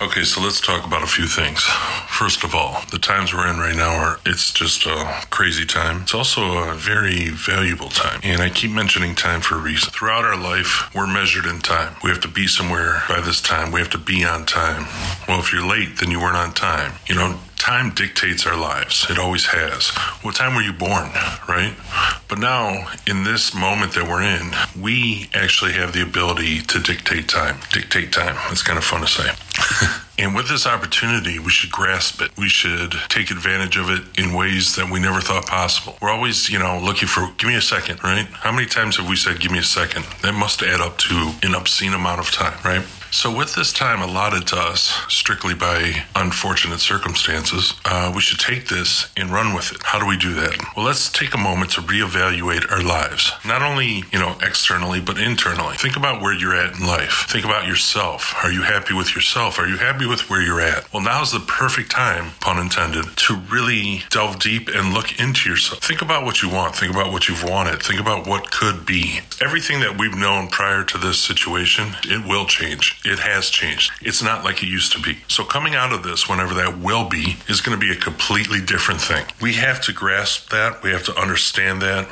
[0.00, 1.60] Okay, so let's talk about a few things.
[2.06, 6.02] First of all, the times we're in right now are it's just a crazy time.
[6.02, 8.20] It's also a very valuable time.
[8.22, 9.90] And I keep mentioning time for a reason.
[9.90, 11.96] Throughout our life, we're measured in time.
[12.04, 13.72] We have to be somewhere by this time.
[13.72, 14.86] We have to be on time.
[15.26, 16.92] Well, if you're late, then you weren't on time.
[17.08, 19.06] You know, time dictates our lives.
[19.10, 19.88] It always has.
[20.22, 21.10] What time were you born,
[21.48, 21.74] right?
[22.28, 27.28] But now, in this moment that we're in, we actually have the ability to dictate
[27.28, 27.58] time.
[27.72, 28.36] Dictate time.
[28.50, 29.30] It's kind of fun to say.
[30.18, 32.36] And with this opportunity, we should grasp it.
[32.36, 35.96] We should take advantage of it in ways that we never thought possible.
[36.02, 38.26] We're always, you know, looking for, give me a second, right?
[38.26, 40.04] How many times have we said, give me a second?
[40.22, 42.84] That must add up to an obscene amount of time, right?
[43.10, 48.68] So, with this time allotted to us strictly by unfortunate circumstances, uh, we should take
[48.68, 49.82] this and run with it.
[49.82, 50.54] How do we do that?
[50.76, 55.18] Well, let's take a moment to reevaluate our lives, not only you know externally but
[55.18, 55.76] internally.
[55.76, 57.26] Think about where you're at in life.
[57.30, 58.34] Think about yourself.
[58.44, 59.58] Are you happy with yourself?
[59.58, 60.92] Are you happy with where you're at?
[60.92, 65.82] Well, now's the perfect time, pun intended, to really delve deep and look into yourself.
[65.82, 66.74] Think about what you want.
[66.74, 67.82] Think about what you've wanted.
[67.82, 69.20] Think about what could be.
[69.40, 73.92] Everything that we've known prior to this situation, it will change it has changed.
[74.02, 75.18] It's not like it used to be.
[75.28, 78.60] So coming out of this, whenever that will be, is going to be a completely
[78.60, 79.26] different thing.
[79.40, 80.82] We have to grasp that.
[80.82, 82.06] We have to understand that.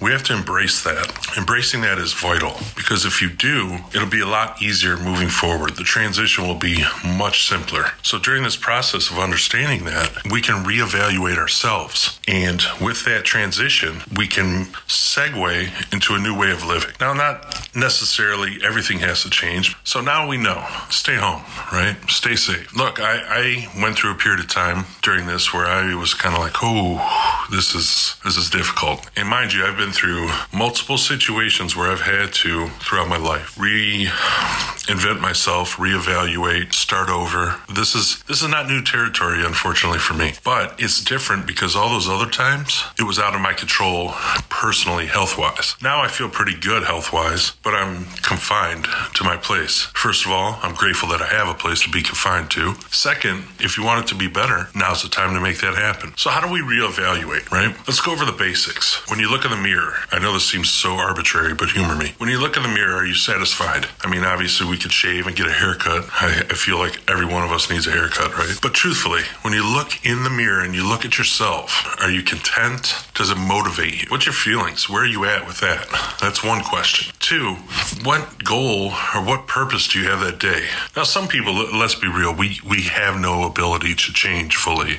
[0.00, 1.36] We have to embrace that.
[1.36, 5.76] Embracing that is vital because if you do, it'll be a lot easier moving forward.
[5.76, 7.92] The transition will be much simpler.
[8.02, 12.18] So during this process of understanding that, we can reevaluate ourselves.
[12.28, 16.94] And with that transition, we can segue into a new way of living.
[17.00, 19.76] Now, not necessarily everything has to change.
[19.84, 20.66] So now we know.
[20.90, 21.42] Stay home,
[21.72, 21.96] right?
[22.08, 22.74] Stay safe.
[22.74, 26.34] Look, I, I went through a period of time during this where I was kind
[26.34, 29.08] of like, oh, this is this is difficult.
[29.16, 33.54] And mind you, I've been through multiple situations where I've had to throughout my life
[33.56, 37.23] reinvent myself, reevaluate, start over.
[37.72, 40.32] This is this is not new territory, unfortunately for me.
[40.44, 44.12] But it's different because all those other times it was out of my control
[44.48, 45.76] personally, health wise.
[45.82, 49.82] Now I feel pretty good health wise, but I'm confined to my place.
[49.94, 52.74] First First of all, I'm grateful that I have a place to be confined to.
[52.88, 56.14] Second, if you want it to be better, now's the time to make that happen.
[56.16, 57.76] So, how do we reevaluate, right?
[57.86, 59.02] Let's go over the basics.
[59.10, 62.14] When you look in the mirror, I know this seems so arbitrary, but humor me.
[62.16, 63.86] When you look in the mirror, are you satisfied?
[64.02, 66.06] I mean, obviously, we could shave and get a haircut.
[66.12, 68.56] I, I feel like every one of us needs a haircut, right?
[68.62, 72.22] But truthfully, when you look in the mirror and you look at yourself, are you
[72.22, 72.94] content?
[73.14, 74.06] Does it motivate you?
[74.08, 74.88] What's your feelings?
[74.88, 75.88] Where are you at with that?
[76.20, 77.14] That's one question.
[77.18, 77.54] Two,
[78.02, 80.66] what goal or what purpose do you have that day?
[80.96, 84.94] Now, some people, let's be real, we, we have no ability to change fully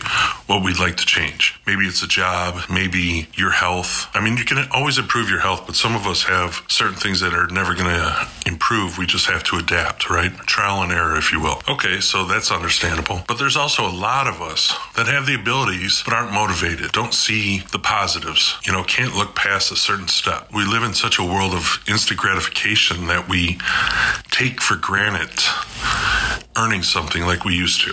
[0.48, 1.60] what we'd like to change.
[1.66, 4.08] Maybe it's a job, maybe your health.
[4.14, 7.20] I mean, you can always improve your health, but some of us have certain things
[7.22, 8.98] that are never going to improve.
[8.98, 10.32] We just have to adapt, right?
[10.46, 11.62] Trial and error, if you will.
[11.68, 13.22] Okay, so that's understandable.
[13.28, 17.14] But there's also a lot of us that have the abilities but aren't motivated, don't
[17.14, 20.50] see the positives, you know, can't look past a certain step.
[20.54, 23.58] We live in such a world of instant gratification that we
[24.32, 25.30] take for granted
[26.58, 27.92] earning something like we used to,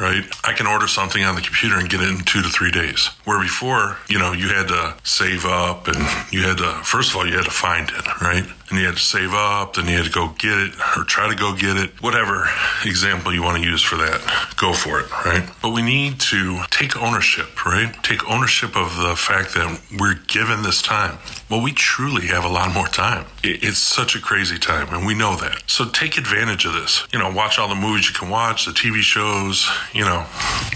[0.00, 0.24] right?
[0.44, 3.06] I can order something on the computer and get it in two to three days.
[3.24, 5.98] Where before, you know, you had to save up and
[6.32, 8.44] you had to, first of all, you had to find it, right?
[8.72, 11.28] And you had to save up, then you had to go get it or try
[11.28, 11.90] to go get it.
[12.00, 12.48] Whatever
[12.86, 14.22] example you want to use for that,
[14.56, 15.46] go for it, right?
[15.60, 17.94] But we need to take ownership, right?
[18.02, 21.18] Take ownership of the fact that we're given this time.
[21.50, 23.26] Well, we truly have a lot more time.
[23.44, 25.64] It's such a crazy time, and we know that.
[25.66, 27.06] So take advantage of this.
[27.12, 30.24] You know, watch all the movies you can watch, the TV shows, you know,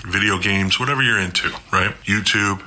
[0.04, 1.94] video games, whatever you're into, right?
[2.04, 2.60] YouTube.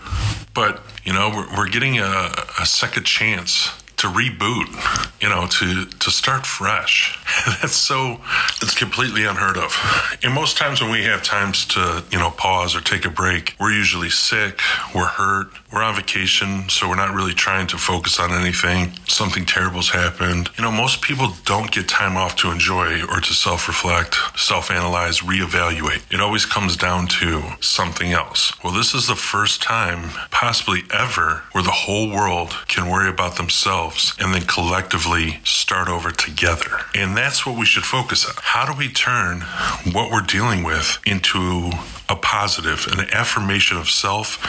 [0.55, 5.85] But, you know, we're, we're getting a, a second chance to reboot, you know, to
[5.85, 7.18] to start fresh.
[7.61, 8.19] That's so
[8.61, 9.75] it's completely unheard of.
[10.23, 13.55] And most times when we have times to, you know, pause or take a break,
[13.59, 14.59] we're usually sick,
[14.93, 18.91] we're hurt, we're on vacation, so we're not really trying to focus on anything.
[19.07, 20.49] Something terrible's happened.
[20.57, 26.01] You know, most people don't get time off to enjoy or to self-reflect, self-analyze, reevaluate.
[26.11, 28.53] It always comes down to something else.
[28.63, 33.37] Well, this is the first time possibly ever where the whole world can worry about
[33.37, 36.79] themselves and then collectively start over together.
[36.95, 38.33] And that's what we should focus on.
[38.37, 39.41] How do we turn
[39.93, 41.69] what we're dealing with into
[42.09, 44.43] a positive, an affirmation of self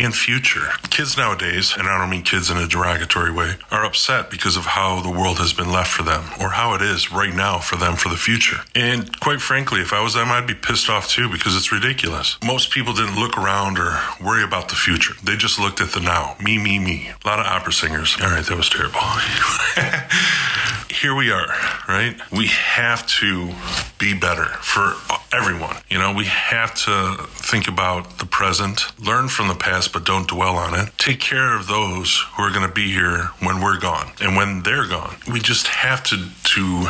[0.00, 0.68] and future.
[0.88, 4.64] Kids nowadays, and I don't mean kids in a derogatory way, are upset because of
[4.64, 7.76] how the world has been left for them or how it is right now for
[7.76, 8.56] them for the future.
[8.74, 12.38] And quite frankly, if I was them, I'd be pissed off too because it's ridiculous.
[12.42, 15.14] Most people didn't look around or worry about the future.
[15.22, 16.36] They just looked at the now.
[16.42, 17.10] Me, me, me.
[17.22, 18.16] A lot of opera singers.
[18.22, 19.00] All right, that was terrible.
[20.90, 21.48] Here we are,
[21.88, 22.16] right?
[22.32, 23.50] We have to
[23.98, 24.94] be better for
[25.32, 25.76] everyone.
[25.88, 30.28] You know, we have to think about the present, learn from the past, but don't
[30.28, 30.90] dwell on it.
[30.98, 34.62] Take care of those who are going to be here when we're gone and when
[34.62, 35.16] they're gone.
[35.30, 36.86] We just have to, to,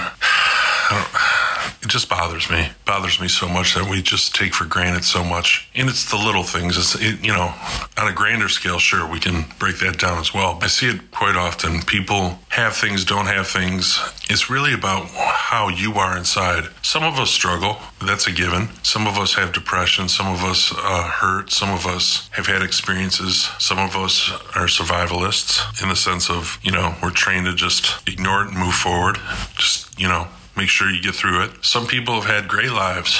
[1.90, 2.60] just bothers me.
[2.60, 5.68] It Bothers me so much that we just take for granted so much.
[5.74, 6.76] And it's the little things.
[6.76, 7.54] It's it, you know,
[7.98, 10.58] on a grander scale, sure, we can break that down as well.
[10.62, 11.82] I see it quite often.
[11.82, 14.00] People have things, don't have things.
[14.28, 16.64] It's really about how you are inside.
[16.82, 17.76] Some of us struggle.
[18.04, 18.68] That's a given.
[18.82, 20.08] Some of us have depression.
[20.08, 21.50] Some of us uh, hurt.
[21.50, 23.48] Some of us have had experiences.
[23.58, 28.08] Some of us are survivalists in the sense of, you know, we're trained to just
[28.08, 29.18] ignore it and move forward.
[29.56, 30.28] Just, you know,
[30.60, 31.50] make sure you get through it.
[31.62, 33.18] Some people have had great lives,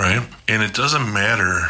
[0.00, 0.26] right?
[0.48, 1.60] And it doesn't matter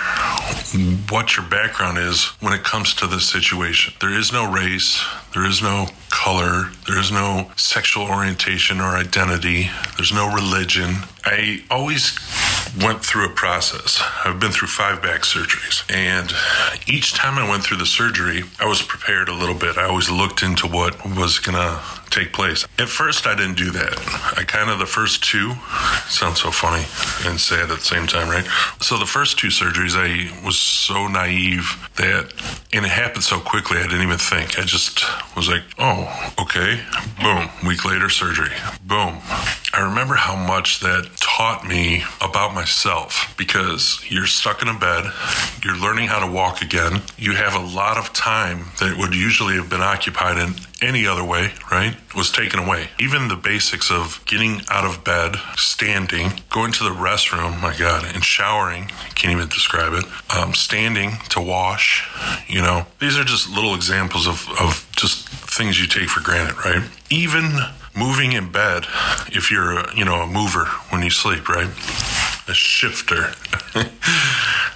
[1.10, 3.92] what your background is when it comes to this situation.
[4.00, 5.04] There is no race,
[5.34, 9.68] there is no color, there is no sexual orientation or identity,
[9.98, 10.96] there's no religion.
[11.26, 12.18] I always
[12.82, 14.02] went through a process.
[14.24, 16.32] I've been through five back surgeries, and
[16.88, 19.76] each time I went through the surgery, I was prepared a little bit.
[19.76, 21.82] I always looked into what was going to
[22.12, 22.66] take place.
[22.78, 23.98] At first, I didn't do that.
[24.36, 25.54] I kind of, the first two,
[26.08, 26.84] sounds so funny
[27.28, 28.44] and sad at the same time, right?
[28.80, 32.32] So the first two surgeries, I was so naive that,
[32.72, 34.58] and it happened so quickly, I didn't even think.
[34.58, 35.04] I just
[35.36, 36.80] was like, oh, okay,
[37.20, 38.52] boom, week later, surgery,
[38.84, 39.18] boom.
[39.74, 45.10] I remember how much that taught me about myself because you're stuck in a bed,
[45.64, 49.54] you're learning how to walk again, you have a lot of time that would usually
[49.54, 52.88] have been occupied in any other way, right, was taken away.
[52.98, 58.04] Even the basics of getting out of bed, standing, going to the restroom, my God,
[58.14, 60.04] and showering, can't even describe it,
[60.36, 62.08] um, standing to wash,
[62.48, 66.56] you know, these are just little examples of, of just things you take for granted,
[66.64, 66.82] right?
[67.10, 67.50] Even
[67.96, 68.84] moving in bed,
[69.28, 71.68] if you're, you know, a mover when you sleep, right?
[72.48, 73.32] A shifter.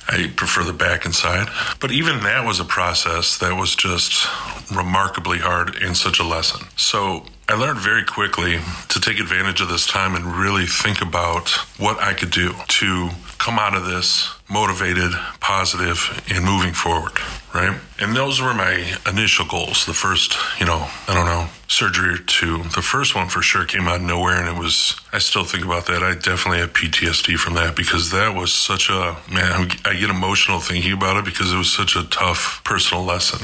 [0.09, 1.49] I prefer the back and side.
[1.81, 4.29] But even that was a process that was just
[4.73, 6.67] remarkably hard and such a lesson.
[6.77, 8.59] So I learned very quickly
[8.89, 11.49] to take advantage of this time and really think about
[11.79, 17.13] what I could do to come out of this motivated, positive, and moving forward,
[17.53, 17.77] right?
[17.99, 19.87] And those were my initial goals.
[19.87, 22.63] The first, you know, I don't know, surgery or two.
[22.63, 25.65] The first one for sure came out of nowhere, and it was, I still think
[25.65, 26.03] about that.
[26.03, 30.61] I definitely have PTSD from that because that was such a, man, I get emotional
[30.61, 33.41] thinking about it because it was such a tough personal lesson.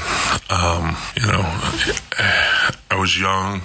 [0.49, 1.41] Um, you know,
[2.89, 3.61] I was young,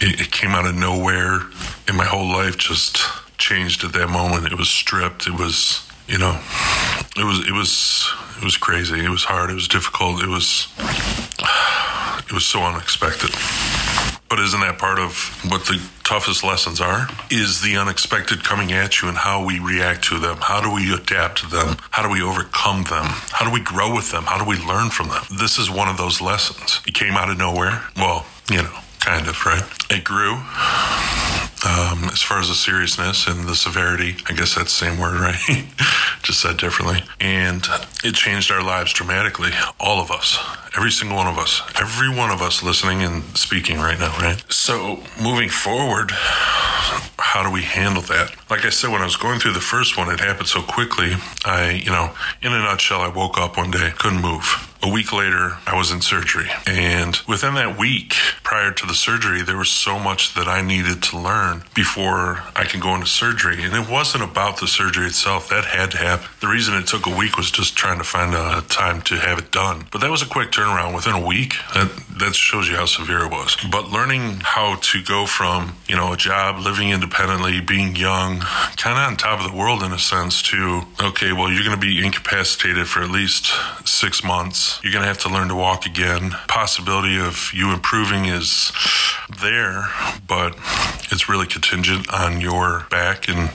[0.00, 1.40] it, it came out of nowhere,
[1.88, 2.98] and my whole life just
[3.38, 4.44] changed at that moment.
[4.44, 5.26] It was stripped.
[5.26, 6.38] It was you know,
[7.16, 9.04] it was it was it was crazy.
[9.04, 9.50] It was hard.
[9.50, 10.22] It was difficult.
[10.22, 10.68] It was
[12.26, 13.30] it was so unexpected.
[14.32, 15.12] But isn't that part of
[15.50, 17.06] what the toughest lessons are?
[17.30, 20.38] Is the unexpected coming at you and how we react to them?
[20.40, 21.76] How do we adapt to them?
[21.90, 23.04] How do we overcome them?
[23.30, 24.24] How do we grow with them?
[24.24, 25.22] How do we learn from them?
[25.38, 26.80] This is one of those lessons.
[26.86, 27.82] It came out of nowhere.
[27.94, 29.62] Well, you know, kind of, right?
[29.90, 30.34] It grew.
[31.64, 35.18] Um, as far as the seriousness and the severity, I guess that's the same word,
[35.20, 35.38] right?
[36.22, 37.02] Just said differently.
[37.20, 37.66] And
[38.04, 39.50] it changed our lives dramatically.
[39.80, 40.38] All of us,
[40.76, 44.42] every single one of us, every one of us listening and speaking right now, right?
[44.52, 46.12] So moving forward,
[47.22, 48.34] how do we handle that?
[48.50, 51.12] Like I said, when I was going through the first one, it happened so quickly.
[51.44, 52.12] I, you know,
[52.42, 54.68] in a nutshell, I woke up one day, couldn't move.
[54.84, 56.50] A week later, I was in surgery.
[56.66, 61.04] And within that week prior to the surgery, there was so much that I needed
[61.04, 63.62] to learn before I can go into surgery.
[63.62, 65.48] And it wasn't about the surgery itself.
[65.50, 66.26] That had to happen.
[66.40, 69.38] The reason it took a week was just trying to find a time to have
[69.38, 69.86] it done.
[69.92, 71.54] But that was a quick turnaround within a week.
[71.74, 71.88] That,
[72.18, 73.56] that shows you how severe it was.
[73.70, 78.40] But learning how to go from, you know, a job, living independently, being young,
[78.76, 81.78] kind of on top of the world in a sense, to, okay, well, you're going
[81.78, 83.52] to be incapacitated for at least
[83.84, 86.30] six months you're going to have to learn to walk again.
[86.48, 88.72] Possibility of you improving is
[89.40, 89.84] there,
[90.26, 90.56] but
[91.10, 93.50] it's really contingent on your back and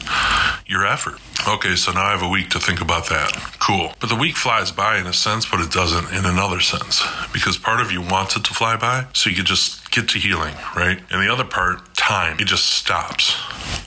[0.65, 1.19] your effort.
[1.47, 3.31] Okay, so now I have a week to think about that.
[3.59, 3.93] Cool.
[3.99, 7.03] But the week flies by in a sense, but it doesn't in another sense.
[7.33, 10.19] Because part of you wants it to fly by so you could just get to
[10.19, 10.99] healing, right?
[11.09, 13.35] And the other part time, it just stops.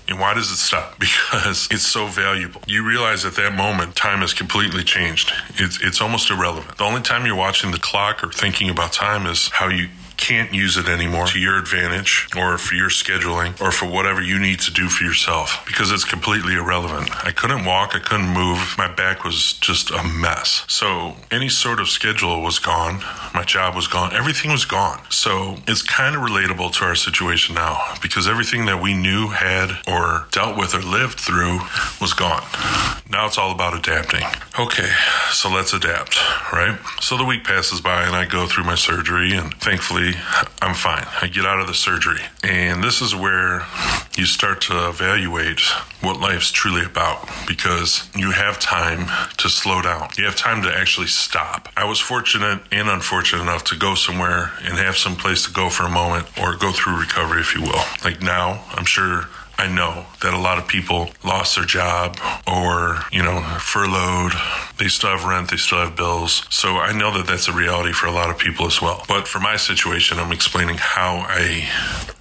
[0.09, 0.99] And why does it stop?
[1.33, 2.61] Because it's so valuable.
[2.67, 5.33] You realize at that moment, time has completely changed.
[5.55, 6.77] It's, it's almost irrelevant.
[6.77, 9.89] The only time you're watching the clock or thinking about time is how you
[10.21, 14.39] can't use it anymore to your advantage or for your scheduling or for whatever you
[14.39, 17.11] need to do for yourself because it's completely irrelevant.
[17.25, 20.65] I couldn't walk, I couldn't move, my back was just a mess.
[20.69, 23.01] So any sort of schedule was gone,
[23.35, 25.01] my job was gone, everything was gone.
[25.09, 29.71] So it's kind of relatable to our situation now because everything that we knew, had,
[29.89, 31.61] or dealt with or lived through
[32.01, 32.45] was gone.
[33.09, 34.25] Now it's all about adapting.
[34.59, 34.91] Okay,
[35.33, 36.19] so let's adapt,
[36.53, 36.79] right?
[37.01, 40.10] So the week passes by and I go through my surgery and thankfully
[40.63, 41.07] I'm fine.
[41.21, 42.21] I get out of the surgery.
[42.43, 43.67] And this is where
[44.17, 45.61] you start to evaluate
[46.01, 50.09] what life's truly about because you have time to slow down.
[50.17, 51.69] You have time to actually stop.
[51.77, 55.71] I was fortunate and unfortunate enough to go somewhere and have some place to go
[55.71, 57.83] for a moment or go through recovery, if you will.
[58.05, 59.29] Like now, I'm sure
[59.61, 64.33] I know that a lot of people lost their job or, you know, furloughed.
[64.79, 66.47] They still have rent, they still have bills.
[66.49, 69.05] So I know that that's a reality for a lot of people as well.
[69.07, 71.69] But for my situation, I'm explaining how I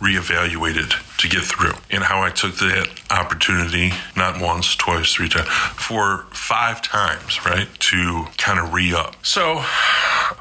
[0.01, 5.47] reevaluated to get through and how I took that opportunity, not once, twice, three times,
[5.47, 9.15] for five times, right, to kind of re up.
[9.25, 9.59] So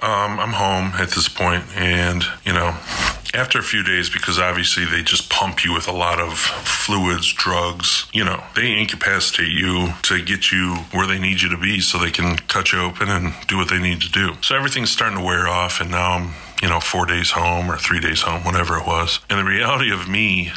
[0.03, 2.77] um, I'm home at this point and, you know,
[3.35, 7.33] after a few days, because obviously they just pump you with a lot of fluids,
[7.33, 11.81] drugs, you know, they incapacitate you to get you where they need you to be
[11.81, 14.35] so they can cut you open and do what they need to do.
[14.43, 17.77] So everything's starting to wear off, and now I'm you know, four days home or
[17.77, 19.21] three days home, whatever it was.
[19.31, 20.51] And the reality of me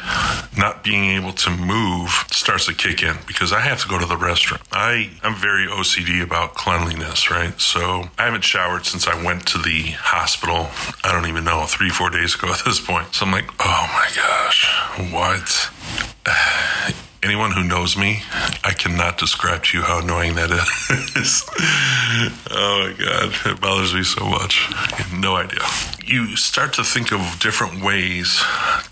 [0.56, 4.06] not being able to move starts to kick in because I have to go to
[4.06, 4.60] the restroom.
[4.72, 7.58] I, I'm very OCD about cleanliness, right?
[7.60, 10.68] So I haven't showered since I went to the hospital.
[11.04, 13.14] I don't even know, three, four days ago at this point.
[13.14, 14.66] So I'm like, oh my gosh,
[15.12, 16.98] what?
[17.22, 18.22] Anyone who knows me,
[18.64, 21.44] I cannot describe to you how annoying that is.
[22.50, 24.68] oh my God, it bothers me so much.
[25.12, 25.60] no idea.
[26.04, 28.42] You start to think of different ways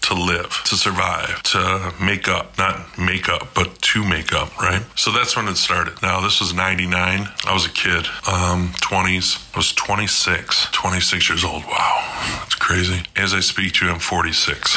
[0.02, 4.82] to live, to survive, to make up, not make up, but to make up, right?
[4.96, 6.00] So that's when it started.
[6.02, 7.28] Now, this was 99.
[7.46, 9.54] I was a kid, um, 20s.
[9.54, 11.64] I was 26, 26 years old.
[11.64, 13.02] Wow, that's crazy.
[13.16, 14.76] As I speak to you, I'm 46.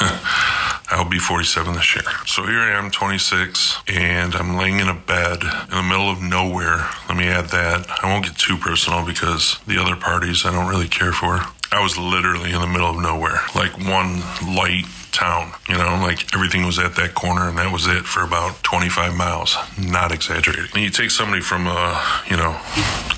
[0.90, 2.04] I'll be 47 this year.
[2.26, 6.22] So here I am, 26, and I'm laying in a bed in the middle of
[6.22, 6.88] nowhere.
[7.08, 7.86] Let me add that.
[8.02, 11.40] I won't get too personal because the other parties I don't really care for.
[11.70, 14.20] I was literally in the middle of nowhere, like one
[14.54, 15.52] light town.
[15.68, 19.14] You know, like everything was at that corner, and that was it for about 25
[19.14, 19.56] miles.
[19.78, 20.70] Not exaggerating.
[20.74, 22.58] And you take somebody from a, you know,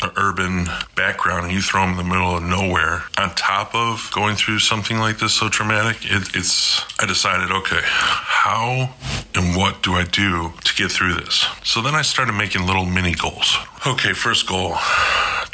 [0.03, 0.67] an urban
[0.97, 3.03] background, and you throw them in the middle of nowhere.
[3.19, 6.85] On top of going through something like this so traumatic, it, it's.
[7.01, 8.95] I decided, okay, how
[9.35, 11.47] and what do I do to get through this?
[11.65, 13.57] So then I started making little mini goals.
[13.87, 14.77] Okay, first goal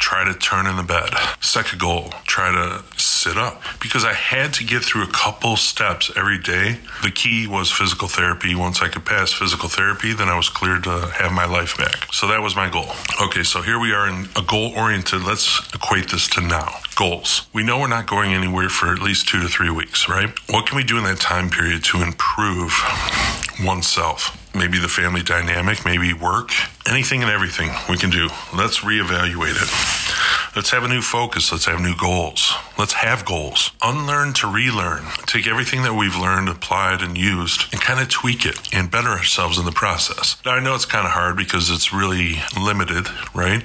[0.07, 1.09] try to turn in the bed.
[1.41, 6.11] Second goal, try to sit up because I had to get through a couple steps
[6.15, 6.77] every day.
[7.03, 8.55] The key was physical therapy.
[8.55, 12.13] Once I could pass physical therapy, then I was cleared to have my life back.
[12.13, 12.91] So that was my goal.
[13.21, 15.23] Okay, so here we are in a goal oriented.
[15.23, 16.79] Let's equate this to now.
[16.95, 17.47] Goals.
[17.53, 20.29] We know we're not going anywhere for at least two to three weeks, right?
[20.49, 22.71] What can we do in that time period to improve
[23.61, 24.46] oneself?
[24.57, 26.51] Maybe the family dynamic, maybe work,
[26.87, 28.29] anything and everything we can do.
[28.55, 30.17] Let's reevaluate it.
[30.55, 31.51] Let's have a new focus.
[31.51, 32.51] Let's have new goals.
[32.79, 33.71] Let's have goals.
[33.83, 35.03] Unlearn to relearn.
[35.27, 39.09] Take everything that we've learned, applied, and used and kind of tweak it and better
[39.09, 40.35] ourselves in the process.
[40.43, 43.63] Now, I know it's kind of hard because it's really limited, right?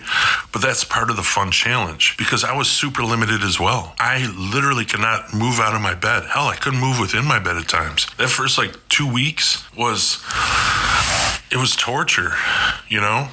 [0.53, 3.95] But that's part of the fun challenge because I was super limited as well.
[3.99, 6.25] I literally could not move out of my bed.
[6.25, 8.07] Hell, I couldn't move within my bed at times.
[8.19, 10.23] That first like two weeks was
[11.53, 12.33] it was torture,
[12.89, 13.29] you know?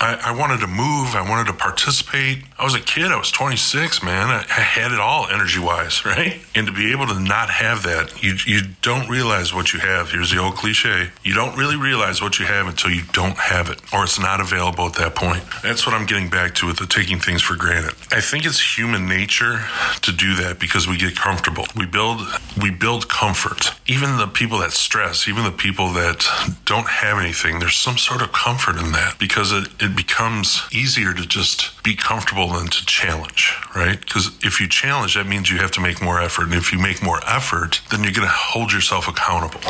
[0.00, 1.14] I, I, wanted to move.
[1.14, 2.38] I wanted to participate.
[2.58, 3.12] I was a kid.
[3.12, 4.30] I was 26, man.
[4.30, 6.40] I, I had it all energy wise, right?
[6.54, 10.10] And to be able to not have that, you, you don't realize what you have.
[10.10, 11.10] Here's the old cliche.
[11.22, 14.40] You don't really realize what you have until you don't have it or it's not
[14.40, 15.42] available at that point.
[15.62, 17.92] That's what I'm getting back to with the taking things for granted.
[18.10, 19.60] I think it's human nature
[20.00, 21.66] to do that because we get comfortable.
[21.76, 22.22] We build,
[22.60, 23.72] we build comfort.
[23.86, 26.26] Even the people that stress, even the people that
[26.64, 30.62] don't have anything, there's some sort of comfort in that because it, it it becomes
[30.72, 33.98] easier to just be comfortable than to challenge, right?
[33.98, 36.44] Because if you challenge, that means you have to make more effort.
[36.44, 39.60] And if you make more effort, then you're going to hold yourself accountable,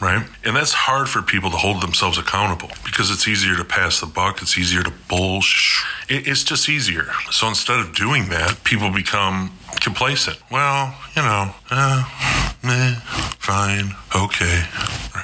[0.00, 0.26] right?
[0.44, 4.06] And that's hard for people to hold themselves accountable because it's easier to pass the
[4.06, 4.42] buck.
[4.42, 5.84] It's easier to bullsh.
[6.08, 7.06] It's just easier.
[7.30, 10.38] So instead of doing that, people become complacent.
[10.50, 12.94] Well, you know, uh, meh,
[13.38, 14.64] fine, okay,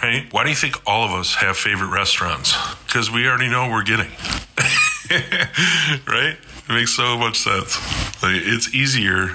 [0.04, 0.32] right?
[0.32, 2.56] Why do you think all of us have favorite restaurants?
[2.86, 4.10] Because we already know we're getting.
[6.06, 6.36] right?
[6.36, 7.76] It makes so much sense.
[8.22, 9.30] Like, it's easier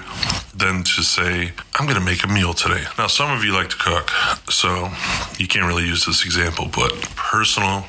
[0.55, 2.83] than to say, I'm going to make a meal today.
[2.97, 4.09] Now, some of you like to cook,
[4.49, 4.89] so
[5.37, 7.85] you can't really use this example, but personal,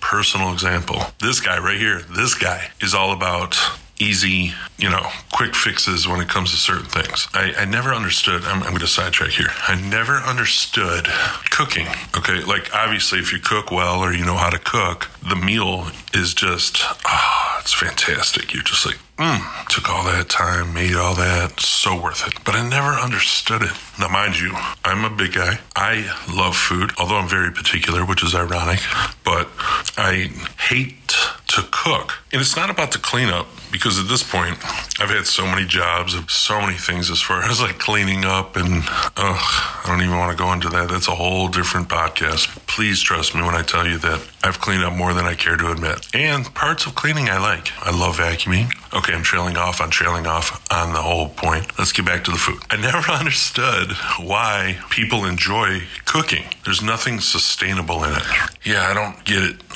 [0.00, 1.02] personal example.
[1.20, 3.58] This guy right here, this guy is all about
[4.02, 7.28] easy, you know, quick fixes when it comes to certain things.
[7.32, 9.50] I, I never understood, I'm, I'm going to sidetrack here.
[9.68, 11.06] I never understood
[11.50, 11.86] cooking.
[12.16, 12.42] Okay.
[12.42, 16.34] Like, obviously, if you cook well or you know how to cook, the meal is
[16.34, 18.52] just, ah, oh, it's fantastic.
[18.52, 22.34] You're just like, mm, took all that time, made all that, so worth it.
[22.44, 23.72] But I never understood it.
[23.98, 24.52] Now, mind you,
[24.84, 25.60] I'm a big guy.
[25.76, 28.80] I love food, although I'm very particular, which is ironic,
[29.24, 29.48] but
[29.96, 31.16] I hate
[31.52, 32.14] to cook.
[32.32, 34.56] And it's not about the cleanup because at this point,
[35.00, 38.56] I've had so many jobs of so many things as far as like cleaning up
[38.56, 38.82] and
[39.16, 40.88] ugh, I don't even want to go into that.
[40.88, 42.48] That's a whole different podcast.
[42.66, 45.56] Please trust me when I tell you that I've cleaned up more than I care
[45.56, 46.08] to admit.
[46.14, 47.70] And parts of cleaning I like.
[47.80, 48.72] I love vacuuming.
[48.94, 51.78] Okay, I'm trailing off on trailing off on the whole point.
[51.78, 52.60] Let's get back to the food.
[52.70, 56.44] I never understood why people enjoy cooking.
[56.64, 58.22] There's nothing sustainable in it.
[58.64, 59.56] Yeah, I don't get it.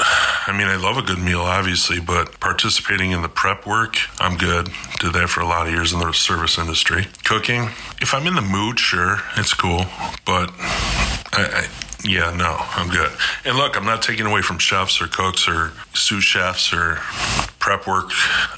[0.48, 4.36] I mean, I love a good meal, obviously, but participating in the prep work, I'm
[4.36, 4.70] good.
[5.00, 7.08] Did that for a lot of years in the service industry.
[7.24, 7.70] Cooking,
[8.00, 9.84] if I'm in the mood, sure, it's cool,
[10.24, 10.52] but
[11.32, 11.68] I, I
[12.04, 13.10] yeah, no, I'm good.
[13.44, 17.00] And look, I'm not taking away from chefs or cooks or sous chefs or
[17.66, 18.12] prep work.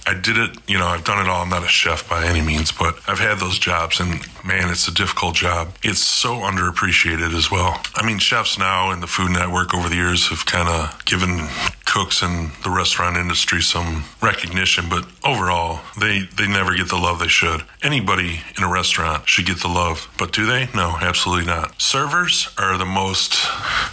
[0.07, 1.41] I did it, you know, I've done it all.
[1.41, 4.87] I'm not a chef by any means, but I've had those jobs and man, it's
[4.87, 5.73] a difficult job.
[5.83, 7.81] It's so underappreciated as well.
[7.95, 11.49] I mean, chefs now in the Food Network over the years have kind of given
[11.87, 17.19] cooks in the restaurant industry some recognition, but overall, they, they never get the love
[17.19, 17.63] they should.
[17.83, 20.69] Anybody in a restaurant should get the love, but do they?
[20.75, 21.81] No, absolutely not.
[21.81, 23.43] Servers are the most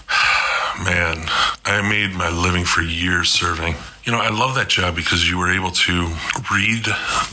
[0.83, 1.23] man,
[1.63, 3.75] I made my living for years serving.
[4.05, 6.13] You know, I love that job because you were able to
[6.53, 6.85] read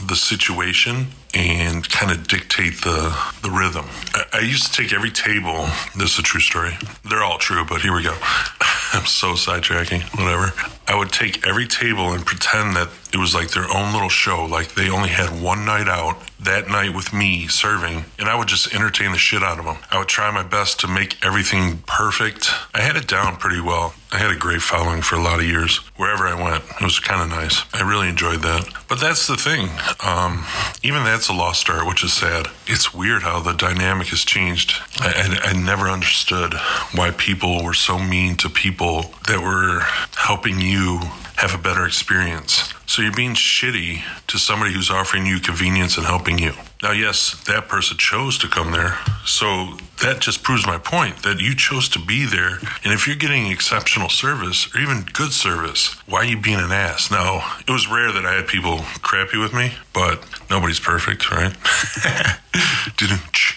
[0.07, 3.85] the situation and kind of dictate the the rhythm.
[4.15, 5.67] I, I, used to take every table.
[5.95, 6.71] This is a true story.
[7.07, 8.15] They're all true, but here we go.
[8.93, 10.01] I'm so sidetracking.
[10.17, 10.51] Whatever.
[10.87, 14.45] I would take every table and pretend that it was like their own little show.
[14.45, 18.47] Like they only had one night out that night with me serving, and I would
[18.47, 19.77] just entertain the shit out of them.
[19.91, 22.51] I would try my best to make everything perfect.
[22.73, 23.93] I had it down pretty well.
[24.13, 25.77] I had a great following for a lot of years.
[25.97, 27.63] Wherever I went, it was kind of nice.
[27.73, 28.71] I really enjoyed that.
[28.87, 29.69] But that's the thing.
[30.05, 30.45] Um,
[30.83, 32.45] even that's a lost art, which is sad.
[32.67, 34.75] It's weird how the dynamic has changed.
[34.99, 36.53] I, I, I never understood
[36.93, 39.79] why people were so mean to people that were
[40.15, 41.01] helping you
[41.37, 42.73] have a better experience.
[42.85, 46.53] So you're being shitty to somebody who's offering you convenience and helping you.
[46.81, 48.97] Now, yes, that person chose to come there.
[49.25, 52.59] So that just proves my point that you chose to be there.
[52.83, 56.71] And if you're getting exceptional service or even good service, why are you being an
[56.71, 57.09] ass?
[57.09, 61.55] Now, it was rare that I had people crappy with me, but nobody's perfect, right?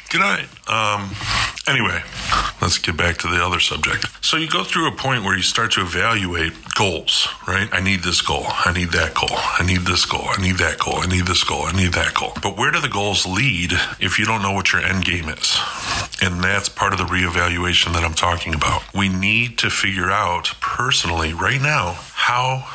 [0.09, 0.49] Good night.
[0.69, 1.11] Um,
[1.67, 2.01] anyway,
[2.63, 4.07] let's get back to the other subject.
[4.25, 7.69] So you go through a point where you start to evaluate goals, right?
[7.73, 8.45] I need this goal.
[8.47, 9.29] I need that goal.
[9.33, 10.25] I need this goal.
[10.25, 10.97] I need that goal.
[10.97, 11.63] I need this goal.
[11.63, 12.33] I need that goal.
[12.43, 15.59] But where do the goals lead if you don't know what your end game is?
[16.23, 18.83] And that's part of the reevaluation that I'm talking about.
[18.95, 22.67] We need to figure out personally right now how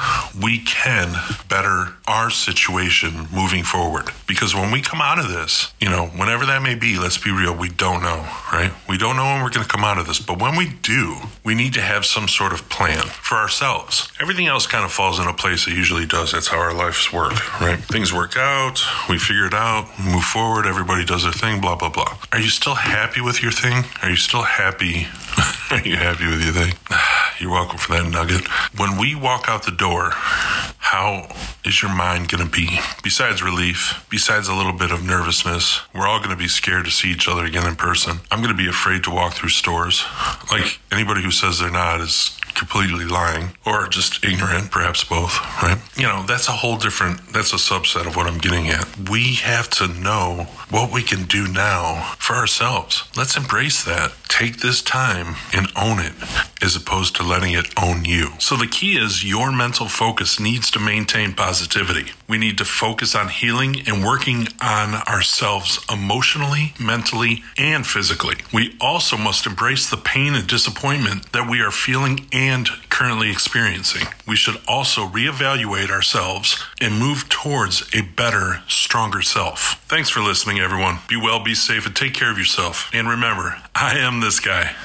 [0.41, 1.13] we can
[1.49, 4.07] better our situation moving forward.
[4.25, 7.31] Because when we come out of this, you know, whenever that may be, let's be
[7.31, 8.71] real, we don't know, right?
[8.87, 10.19] We don't know when we're going to come out of this.
[10.19, 14.09] But when we do, we need to have some sort of plan for ourselves.
[14.21, 15.67] Everything else kind of falls into place.
[15.67, 16.31] It usually does.
[16.31, 17.77] That's how our lives work, right?
[17.77, 21.89] Things work out, we figure it out, move forward, everybody does their thing, blah, blah,
[21.89, 22.17] blah.
[22.31, 23.83] Are you still happy with your thing?
[24.01, 25.07] Are you still happy?
[25.71, 26.73] Are you happy with your thing?
[27.39, 28.47] You're welcome for that nugget.
[28.77, 31.27] When we walk out the door, how
[31.65, 32.79] is your mind going to be?
[33.03, 36.91] Besides relief, besides a little bit of nervousness, we're all going to be scared to
[36.91, 38.17] see each other again in person.
[38.29, 40.03] I'm going to be afraid to walk through stores.
[40.51, 45.79] Like anybody who says they're not is completely lying or just ignorant, perhaps both, right?
[45.95, 49.09] You know, that's a whole different, that's a subset of what I'm getting at.
[49.09, 53.09] We have to know what we can do now for ourselves.
[53.15, 54.11] Let's embrace that.
[54.31, 56.13] Take this time and own it
[56.61, 58.29] as opposed to letting it own you.
[58.39, 62.13] So the key is your mental focus needs to maintain positivity.
[62.29, 68.37] We need to focus on healing and working on ourselves emotionally, mentally, and physically.
[68.53, 72.69] We also must embrace the pain and disappointment that we are feeling and
[73.01, 79.83] currently experiencing, we should also reevaluate ourselves and move towards a better, stronger self.
[79.87, 80.99] Thanks for listening, everyone.
[81.07, 82.91] Be well, be safe, and take care of yourself.
[82.93, 84.75] And remember, I am this guy.